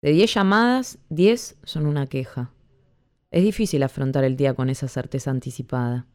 [0.00, 2.52] De 10 llamadas, 10 son una queja.
[3.32, 6.06] Es difícil afrontar el día con esa certeza anticipada.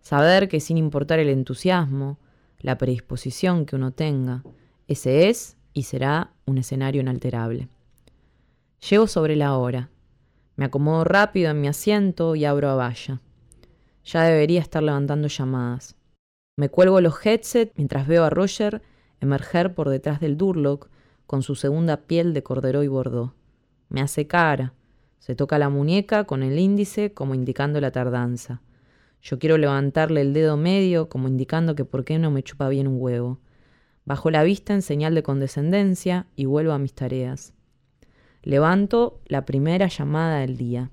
[0.00, 2.18] Saber que sin importar el entusiasmo,
[2.58, 4.42] la predisposición que uno tenga,
[4.88, 7.68] ese es y será un escenario inalterable.
[8.88, 9.90] Llego sobre la hora.
[10.56, 13.20] Me acomodo rápido en mi asiento y abro a valla.
[14.06, 15.96] Ya debería estar levantando llamadas.
[16.56, 18.80] Me cuelgo los headsets mientras veo a Roger
[19.20, 20.88] emerger por detrás del Durlock
[21.32, 23.34] con su segunda piel de cordero y bordó.
[23.88, 24.74] Me hace cara.
[25.18, 28.60] Se toca la muñeca con el índice como indicando la tardanza.
[29.22, 32.86] Yo quiero levantarle el dedo medio como indicando que por qué no me chupa bien
[32.86, 33.40] un huevo.
[34.04, 37.54] Bajo la vista en señal de condescendencia y vuelvo a mis tareas.
[38.42, 40.90] Levanto la primera llamada del día.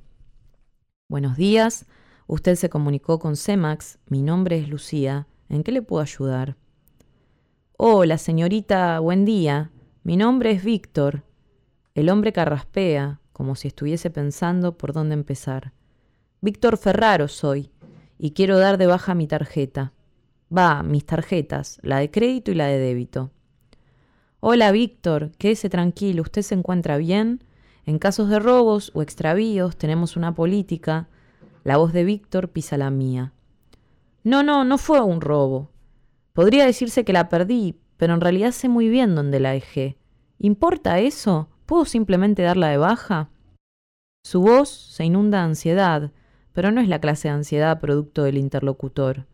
[1.09, 1.85] Buenos días,
[2.27, 6.55] usted se comunicó con Cemax, mi nombre es Lucía, ¿en qué le puedo ayudar?
[7.75, 9.71] Hola, señorita, buen día,
[10.03, 11.23] mi nombre es Víctor.
[11.93, 15.73] El hombre carraspea, como si estuviese pensando por dónde empezar.
[16.41, 17.69] Víctor Ferraro soy,
[18.17, 19.91] y quiero dar de baja mi tarjeta.
[20.55, 23.31] Va, mis tarjetas, la de crédito y la de débito.
[24.39, 27.43] Hola, Víctor, quédese tranquilo, ¿usted se encuentra bien?
[27.85, 31.09] En casos de robos o extravíos tenemos una política.
[31.65, 33.33] La voz de Víctor pisa la mía.
[34.23, 35.71] No, no, no fue un robo.
[36.31, 39.98] Podría decirse que la perdí, pero en realidad sé muy bien dónde la dejé.
[40.41, 41.49] ¿Importa eso?
[41.65, 43.29] ¿Puedo simplemente darla de baja?
[44.23, 46.11] Su voz se inunda de ansiedad,
[46.53, 49.27] pero no es la clase de ansiedad producto del interlocutor.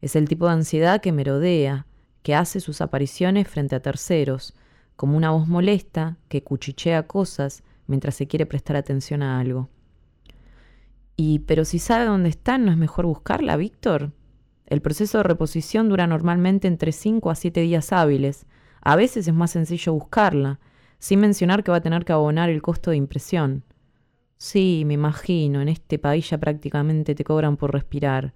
[0.00, 1.86] Es el tipo de ansiedad que merodea,
[2.22, 4.54] que hace sus apariciones frente a terceros,
[4.96, 9.68] como una voz molesta que cuchichea cosas mientras se quiere prestar atención a algo.
[11.16, 14.12] Y, pero si sabe dónde está, ¿no es mejor buscarla, Víctor?
[14.64, 18.46] El proceso de reposición dura normalmente entre 5 a 7 días hábiles.
[18.86, 20.60] A veces es más sencillo buscarla,
[21.00, 23.64] sin mencionar que va a tener que abonar el costo de impresión.
[24.36, 28.32] Sí, me imagino, en este país ya prácticamente te cobran por respirar.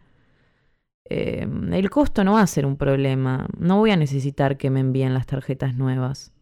[1.05, 3.47] Em, el costo no va a ser un problema.
[3.59, 6.33] No voy a necesitar que me envíen las tarjetas nuevas.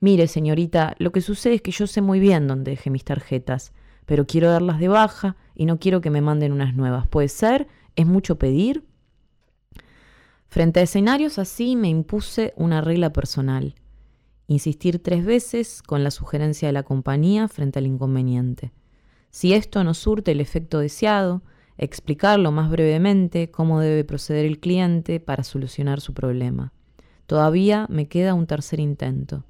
[0.00, 3.72] Mire, señorita, lo que sucede es que yo sé muy bien dónde dejé mis tarjetas,
[4.04, 7.06] pero quiero darlas de baja y no quiero que me manden unas nuevas.
[7.06, 7.66] ¿Puede ser?
[7.96, 8.84] ¿Es mucho pedir?
[10.52, 13.74] Frente a escenarios así me impuse una regla personal.
[14.48, 18.70] Insistir tres veces con la sugerencia de la compañía frente al inconveniente.
[19.30, 21.40] Si esto no surte el efecto deseado,
[21.78, 26.74] explicarlo más brevemente cómo debe proceder el cliente para solucionar su problema.
[27.24, 29.46] Todavía me queda un tercer intento.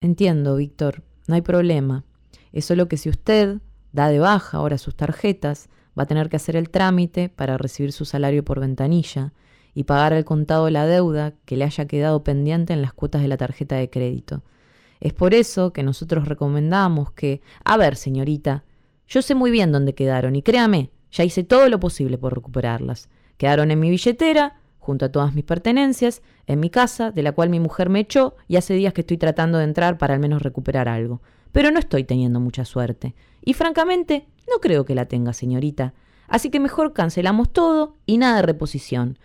[0.00, 2.06] Entiendo, Víctor, no hay problema.
[2.52, 3.58] Es solo que si usted
[3.92, 7.92] da de baja ahora sus tarjetas, va a tener que hacer el trámite para recibir
[7.92, 9.34] su salario por ventanilla
[9.74, 13.28] y pagar al contado la deuda que le haya quedado pendiente en las cuotas de
[13.28, 14.42] la tarjeta de crédito.
[15.00, 18.64] Es por eso que nosotros recomendamos que, a ver, señorita,
[19.08, 23.08] yo sé muy bien dónde quedaron y créame, ya hice todo lo posible por recuperarlas.
[23.36, 27.50] Quedaron en mi billetera, junto a todas mis pertenencias, en mi casa, de la cual
[27.50, 30.42] mi mujer me echó, y hace días que estoy tratando de entrar para al menos
[30.42, 31.20] recuperar algo.
[31.52, 33.14] Pero no estoy teniendo mucha suerte.
[33.44, 35.94] Y francamente, no creo que la tenga, señorita.
[36.28, 39.18] Así que mejor cancelamos todo y nada de reposición.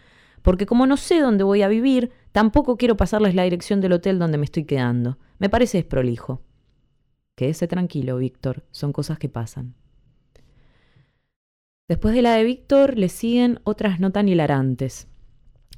[0.48, 4.18] Porque como no sé dónde voy a vivir, tampoco quiero pasarles la dirección del hotel
[4.18, 5.18] donde me estoy quedando.
[5.40, 6.42] Me parece desprolijo.
[7.36, 8.64] Quédese tranquilo, Víctor.
[8.72, 9.76] Son cosas que pasan.
[11.90, 15.10] Después de la de Víctor le siguen otras no tan hilarantes.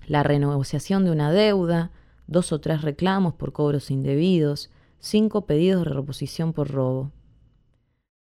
[0.06, 1.90] La renegociación de una deuda,
[2.28, 4.70] dos o tres reclamos por cobros indebidos,
[5.00, 7.12] cinco pedidos de reposición por robo.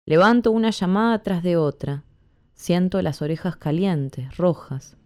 [0.04, 2.04] Levanto una llamada tras de otra.
[2.54, 4.96] Siento las orejas calientes, rojas.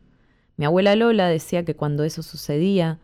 [0.61, 2.99] Mi abuela Lola decía que cuando eso sucedía,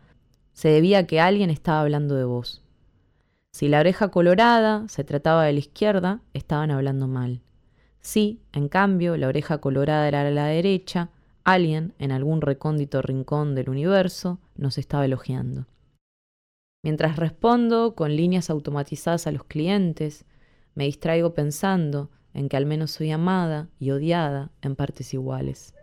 [0.53, 2.61] se debía a que alguien estaba hablando de vos.
[3.51, 7.41] Si la oreja colorada se trataba de la izquierda, estaban hablando mal.
[7.99, 11.09] Si, en cambio, la oreja colorada era a la derecha,
[11.43, 15.65] alguien, en algún recóndito rincón del universo, nos estaba elogiando.
[16.83, 20.25] Mientras respondo con líneas automatizadas a los clientes,
[20.75, 25.73] me distraigo pensando en que al menos soy amada y odiada en partes iguales.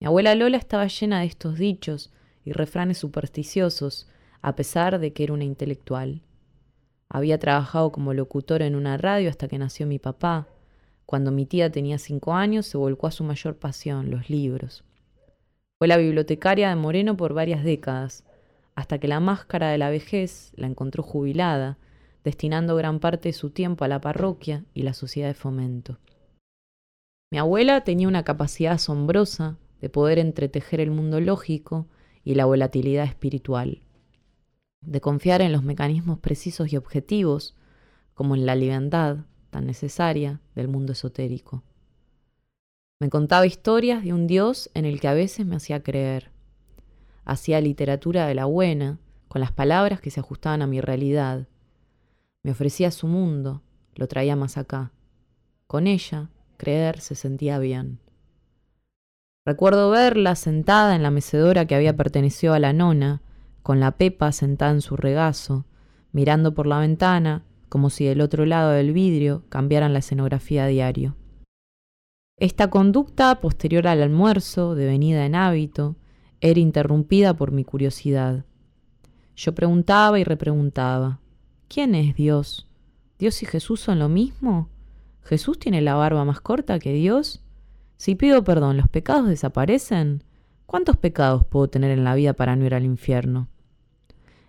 [0.00, 2.12] Mi abuela Lola estaba llena de estos dichos
[2.44, 4.08] y refranes supersticiosos,
[4.42, 6.22] a pesar de que era una intelectual.
[7.08, 10.46] Había trabajado como locutora en una radio hasta que nació mi papá,
[11.08, 14.84] cuando mi tía tenía cinco años, se volcó a su mayor pasión, los libros.
[15.78, 18.24] Fue la bibliotecaria de Moreno por varias décadas,
[18.74, 21.78] hasta que la máscara de la vejez la encontró jubilada,
[22.24, 25.96] destinando gran parte de su tiempo a la parroquia y la sociedad de fomento.
[27.32, 31.86] Mi abuela tenía una capacidad asombrosa de poder entretejer el mundo lógico
[32.24, 33.82] y la volatilidad espiritual.
[34.80, 37.56] de confiar en los mecanismos precisos y objetivos,
[38.14, 41.64] como en la libertad tan necesaria del mundo esotérico.
[43.00, 46.30] Me contaba historias de un Dios en el que a veces me hacía creer.
[47.24, 48.98] Hacía literatura de la buena,
[49.28, 51.48] con las palabras que se ajustaban a mi realidad.
[52.42, 53.62] Me ofrecía su mundo,
[53.94, 54.92] lo traía más acá.
[55.66, 58.00] Con ella, creer se sentía bien.
[59.48, 63.22] Recuerdo verla sentada en la mecedora que había pertenecido a la nona,
[63.62, 65.64] con la Pepa sentada en su regazo,
[66.12, 70.66] mirando por la ventana como si del otro lado del vidrio cambiaran la escenografía a
[70.66, 71.16] diario.
[72.36, 75.96] Esta conducta, posterior al almuerzo, devenida en hábito,
[76.42, 78.44] era interrumpida por mi curiosidad.
[79.34, 81.20] Yo preguntaba y repreguntaba,
[81.68, 82.68] ¿quién es Dios?
[83.18, 84.68] ¿Dios y Jesús son lo mismo?
[85.22, 87.42] ¿Jesús tiene la barba más corta que Dios?
[87.98, 90.22] Si pido perdón, ¿los pecados desaparecen?
[90.66, 93.48] ¿Cuántos pecados puedo tener en la vida para no ir al infierno?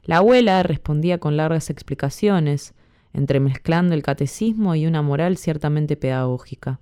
[0.03, 2.75] La abuela respondía con largas explicaciones,
[3.11, 6.79] entremezclando el catecismo y una moral ciertamente pedagógica.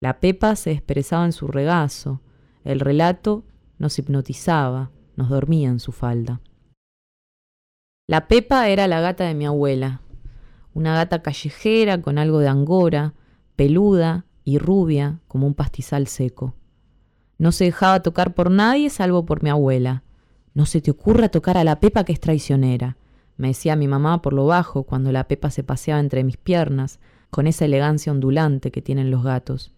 [0.00, 2.22] La pepa se expresaba en su regazo,
[2.64, 3.44] el relato
[3.76, 6.40] nos hipnotizaba, nos dormía en su falda.
[8.06, 10.00] La pepa era la gata de mi abuela,
[10.72, 13.12] una gata callejera con algo de angora,
[13.54, 16.54] peluda y rubia como un pastizal seco.
[17.36, 20.04] No se dejaba tocar por nadie salvo por mi abuela.
[20.54, 22.96] No se te ocurra tocar a la Pepa que es traicionera,
[23.36, 26.98] me decía mi mamá por lo bajo cuando la Pepa se paseaba entre mis piernas,
[27.28, 29.70] con esa elegancia ondulante que tienen los gatos.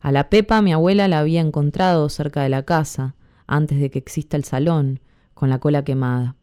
[0.00, 3.16] A la Pepa mi abuela la había encontrado cerca de la casa,
[3.48, 5.00] antes de que exista el salón,
[5.34, 6.36] con la cola quemada.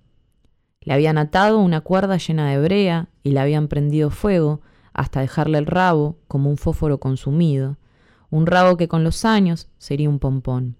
[0.82, 4.60] Le habían atado una cuerda llena de brea y la habían prendido fuego
[5.00, 7.78] hasta dejarle el rabo como un fósforo consumido,
[8.30, 10.76] un rabo que con los años sería un pompón.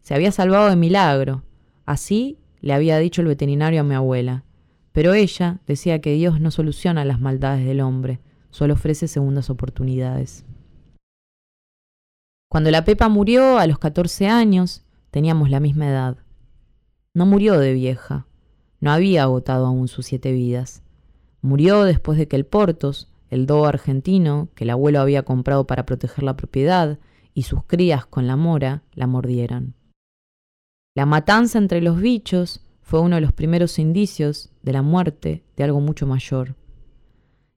[0.00, 1.42] Se había salvado de milagro,
[1.86, 4.44] así le había dicho el veterinario a mi abuela,
[4.92, 8.20] pero ella decía que Dios no soluciona las maldades del hombre,
[8.50, 10.44] solo ofrece segundas oportunidades.
[12.48, 16.18] Cuando la Pepa murió a los 14 años, teníamos la misma edad.
[17.12, 18.28] No murió de vieja,
[18.78, 20.84] no había agotado aún sus siete vidas.
[21.42, 25.86] Murió después de que el Portos, el do argentino que el abuelo había comprado para
[25.86, 26.98] proteger la propiedad,
[27.34, 29.74] y sus crías con la mora la mordieran.
[30.94, 35.64] La matanza entre los bichos fue uno de los primeros indicios de la muerte de
[35.64, 36.54] algo mucho mayor.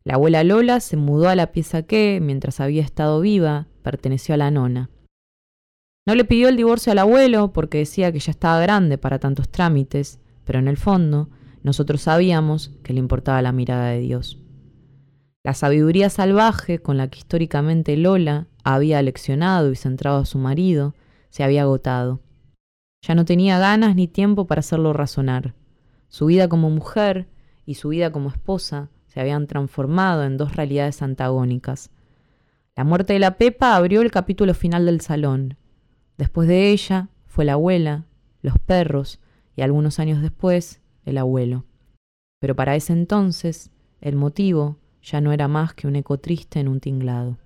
[0.03, 4.37] La abuela Lola se mudó a la pieza que, mientras había estado viva, perteneció a
[4.37, 4.89] la nona.
[6.05, 9.49] No le pidió el divorcio al abuelo porque decía que ya estaba grande para tantos
[9.49, 11.29] trámites, pero en el fondo
[11.61, 14.39] nosotros sabíamos que le importaba la mirada de Dios.
[15.43, 20.95] La sabiduría salvaje con la que históricamente Lola había leccionado y centrado a su marido
[21.29, 22.19] se había agotado.
[23.01, 25.55] Ya no tenía ganas ni tiempo para hacerlo razonar.
[26.09, 27.29] Su vida como mujer
[27.65, 31.91] y su vida como esposa se habían transformado en dos realidades antagónicas.
[32.75, 35.57] La muerte de la Pepa abrió el capítulo final del salón.
[36.17, 38.05] Después de ella fue la abuela,
[38.41, 39.19] los perros
[39.55, 41.65] y algunos años después el abuelo.
[42.39, 43.71] Pero para ese entonces
[44.01, 47.37] el motivo ya no era más que un eco triste en un tinglado.